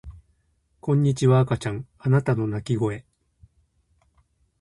[0.79, 3.05] こんにちは赤ちゃんあなたの泣き声